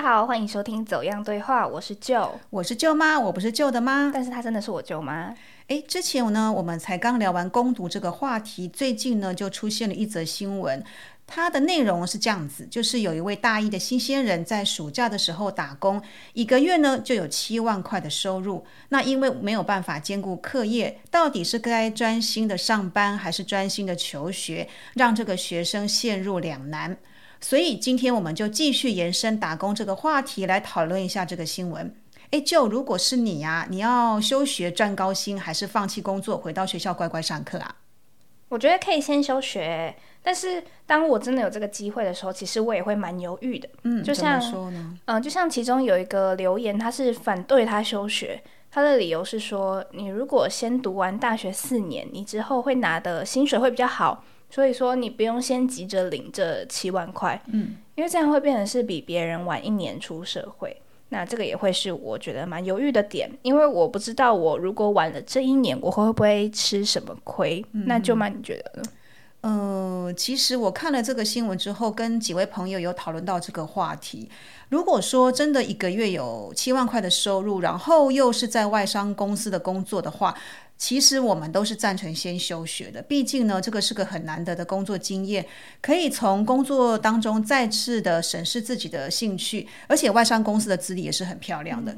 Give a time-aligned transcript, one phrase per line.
[0.00, 4.12] 好，欢迎收听《走样对话》，我是舅，我是舅妈，我不是舅的妈。
[4.14, 5.34] 但是她真的是我舅妈。
[5.66, 10.80] 诶，之前呢，我们才刚聊完攻读这个话题，最近呢，就出现了一则新闻。
[11.26, 16.00] 它的内容是这样子，就是有一位大一的新鲜人在暑假的时候打工，
[16.32, 18.64] 一个月呢就有七万块的收入。
[18.90, 26.96] 那因为没有办法兼顾课业，到底是该专心的上班还是专心的求学，让这个学生陷入两难。
[27.42, 31.94] 所以今天我们就继续延伸打工这个话题来讨论一下这个新闻。
[32.30, 37.76] 哎，就如果是你呀，你要休学赚高薪，还是放弃工作回到学校乖乖上课啊？
[38.48, 39.94] 我觉得可以先休学。
[40.22, 43.68] 但是当我真的有这个机会的时候，其实我也会蛮犹豫的。
[43.82, 44.40] 嗯，就像
[45.06, 57.42] 嗯，就像其中有一个留言，他是反对他休学，他的理由是说，你如果先读完大学四年，你之后会拿的薪水会比较好，所以说你不用先急着领这七万块。
[57.46, 60.76] 嗯，因为这样会变成是比别人晚一年出社会，
[61.08, 67.64] 那这个也会是我觉得蛮犹豫的点，因为我不知道我如果晚了这一年，我会不会吃什么亏？
[67.72, 68.88] 那就蛮你觉得呢？
[69.40, 74.28] 呃，其实我看了这个新闻之后，跟几位朋友有讨论到这个话题。
[74.68, 80.32] 如果说真的一个月有七万块的收入，然后又是在外商公司的工作的话，
[80.82, 83.00] 其实我们都是赞成先休学的。
[83.02, 85.46] 毕竟呢，这个是个很难得的工作经验，
[85.80, 91.94] 可以从工作当中再次的审视自己的兴趣，而且外商公司的资历也是很漂亮的。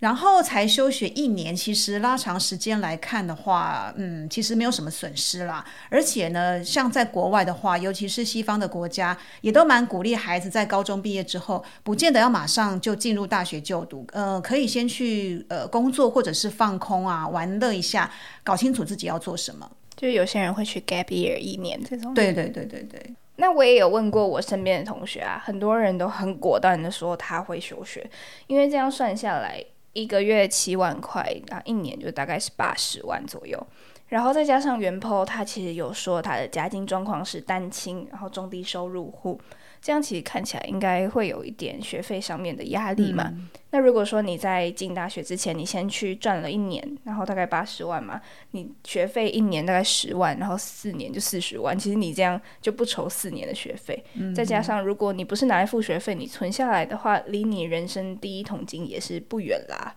[0.00, 5.64] 然后才休学一年，其实拉长时间来看的话，嗯，其实没有什么损失啦。
[5.90, 18.08] 而且呢，像在国外的话，尤其是西方的国家，也都蛮鼓励孩子在高中毕业之后，不见得要马上就进入大学就读，呃，可以先去呃工作或者是放空啊，玩乐一下，
[18.44, 19.68] 搞清楚自己要做什么。
[19.96, 22.14] 就有些人会去 gap year 一年这种。
[22.14, 23.14] 对对对对对。
[23.34, 28.08] 那我也有问过我身边的同学啊，很多人都很果断的说他会休学，
[28.46, 29.60] 因为这样算下来。
[29.92, 33.66] 一个月七万块，啊，一年就大概是八十万左右，
[34.08, 39.40] 然后再加上元抛，他其实有说他的家境状况是单亲，然后中低收入户。
[39.80, 43.32] 这样其实看起来应该会有一点学费上面的压力嘛？
[43.70, 48.20] 那如果说你在进大学之前，你先去赚了一年，然后大概八十万嘛，
[48.50, 54.02] 你学费一年大概十万，然后四年就四十万，其实你这样就不愁四年的学费。
[54.34, 59.94] 再加上如果你不是拿来付学费，你存下来的话，离你人生第一桶金也是不远啦。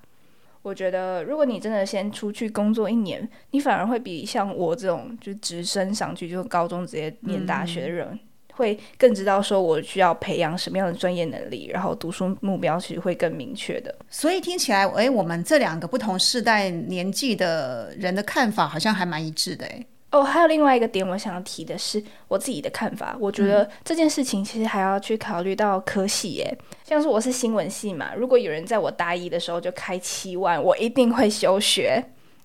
[0.61, 8.19] 我觉得如果你真的先出去工作一年，你反而会比像我这种就直升上去，就高中直接念大学的人。
[8.53, 13.95] 会更知道说我需要培养什么样的专业能力，然后读书目标其实会更明确的。
[14.09, 19.85] 所以听起来，哎，我们这两个不同世代年纪的人的看法好像还蛮一致的，哎。
[20.11, 23.15] 哦，还有另外一个点，我想要提的是我自己的看法。
[23.19, 32.03] 我觉得这件事情其实还要去考虑到科系，耶，像是我是新闻系嘛，如果有人在我大一的时候就开七万，我一定会休学。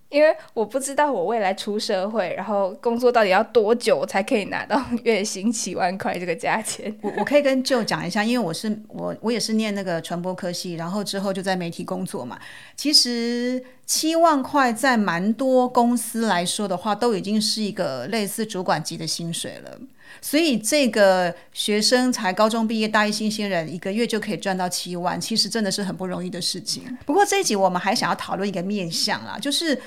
[0.09, 6.97] 因为我不知道我未来出社会，然后工作到底要多久才可以拿到月薪七万块这个价钱。
[7.03, 12.39] 我我可以跟舅讲一下，因为我是我我也是念那个传播科系，然后之后就在媒体工作嘛。
[12.77, 19.79] 其实七万块在蛮多公司来说的话，都已经是一个类似主管级的薪水了。
[20.21, 26.97] 所以这个学生才高中毕业，大一新鲜人，一个月就可以赚到七万，其实真的是很不容易的事情。
[27.05, 29.81] 不过这一集我们还想要讨论一个面向啦，就是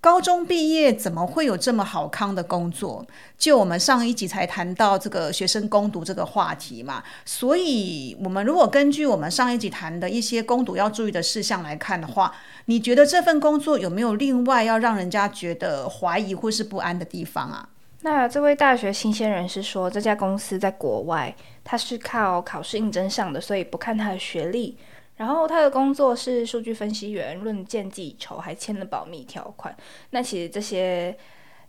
[0.00, 3.06] 高中毕业怎么会有这么好康的工作？
[3.38, 12.34] 就我们上一集才谈到这个学生攻读这个话题嘛，所以我们如果根据我们上一集谈的一些攻读要注意的事项来看的话，
[12.66, 17.68] 你觉得这份工作有没有另外要让人家觉得怀疑或是不安的地方啊？
[18.04, 21.34] 那这位大学新鲜人是说，这家公司在国外，
[21.64, 24.76] 他是靠考试应征上的，所以不看他的学历。
[25.16, 29.74] 然后他的工作是数据分析员，论件计酬，还签了保密条款。
[30.10, 31.16] 那其实这些，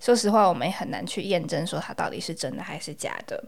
[0.01, 3.41] 说实话，我们也很难去验证说他到底是真的还是假的。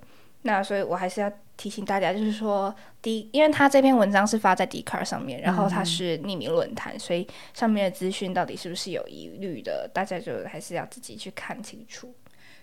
[0.43, 12.13] 那所以我还是要提醒大家，就是说，第，因为他这篇文章是发在 d c a r 上面，然后它是匿名论坛，所以上面的资讯到底是不是有疑虑的，大家就还是要自己去看清楚。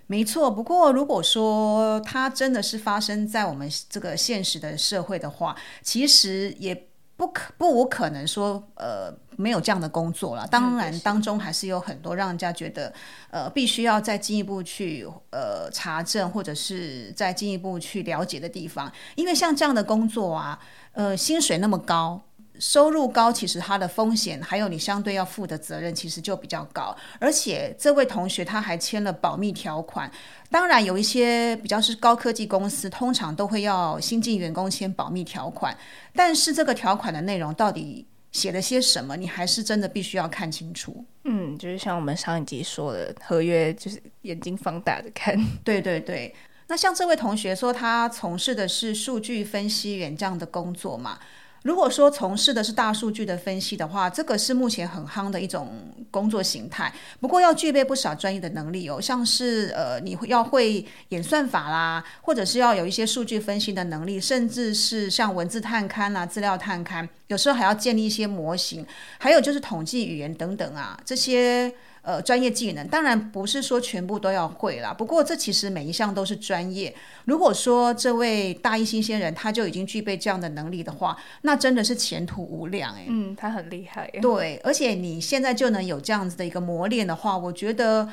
[0.06, 10.46] 没错，不过如果说它真的是发生在我们这个现实的社会的话，其实也不可不无可能说，呃，没有这样的工作了。
[10.48, 12.92] 当然，当中还是有很多让人家觉得，
[13.30, 18.92] 呃，必须要再进一步去呃查证，或者是再进一步去了解的地方。
[19.14, 20.58] 因为像这样的工作啊，
[20.92, 22.20] 呃，薪水那么高。
[22.58, 26.96] 收入高，其实它的风险还有你相对要负的责任，其实就比较高。
[27.18, 30.10] 而且这位同学他还签了保密条款。
[30.50, 35.76] 当然，有一些比较是高科技公司，通常都会要新进员工签保密条款。
[36.14, 41.04] 但是这个条款的内容到底写了些什么，你还是真的必须要看清楚。
[41.24, 45.36] 嗯，就是像我们上一集说的，合约就是眼睛放大的看。
[45.64, 46.32] 对对对。
[46.68, 51.18] 那像这位同学说，他从事的是数据分析员这样的工作嘛？
[51.64, 55.72] 如果说从事的是大数据的分析的话，这个是目前很夯的一种
[56.10, 56.92] 工作形态。
[57.18, 68.86] 不过要具备不少专业的能力哦，像是呃，你要会演算法啦，或者是要有一些数据分析的能力，甚至是像文字探勘啦、资料探勘，有时候还要建立一些模型，
[69.18, 71.74] 还有就是统计语言等等啊，这些。
[72.06, 76.94] 呃，专业技能当然不是说全部都要会啦，不过这其实每一项都是专业。
[77.24, 83.06] 如果说这位大一新鲜人他就已经具备这样的能力的话，那真的是前途无量哎。
[83.08, 84.06] 嗯，他很厉害。
[84.20, 88.06] 对，而且你现在就能有这样子的一个磨练的话，我觉得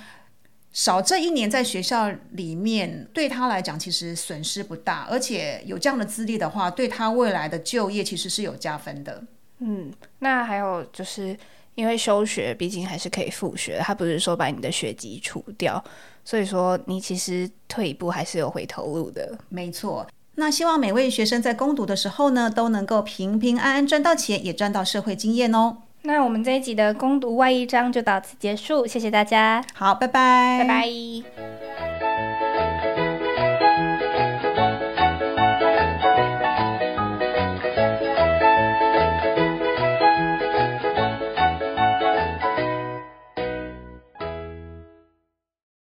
[0.71, 9.23] 少这一年在学校里面对他来讲其实损失不大，而且有这样的资历的话，对他未来的就业其实是有加分的。
[9.59, 11.37] 嗯，那还有就是。
[11.73, 15.81] 因为休学毕竟还是可以复学，他不是说把你的学籍除掉，
[16.25, 19.39] 所以说你其实退一步还是有回头路的。
[19.47, 25.77] 没错，那希望每位学生在攻读的时候呢，都能够平平安安赚到钱，也赚到社会经验哦。
[26.03, 29.63] 那我们这一集的攻读外一章就到此结束，谢谢大家。
[29.73, 31.70] 好，拜拜，拜拜。